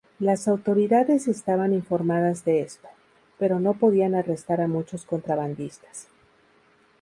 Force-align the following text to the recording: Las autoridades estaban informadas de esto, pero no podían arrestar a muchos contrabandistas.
Las 0.17 0.47
autoridades 0.47 1.27
estaban 1.27 1.73
informadas 1.75 2.43
de 2.43 2.61
esto, 2.61 2.87
pero 3.37 3.59
no 3.59 3.75
podían 3.75 4.15
arrestar 4.15 4.59
a 4.59 4.67
muchos 4.67 5.05
contrabandistas. 5.05 6.07